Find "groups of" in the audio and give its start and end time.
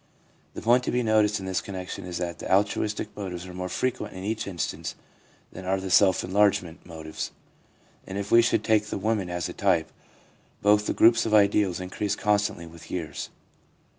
10.95-11.35